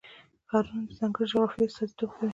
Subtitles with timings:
[0.49, 2.29] ښارونه د ځانګړې جغرافیې استازیتوب کوي.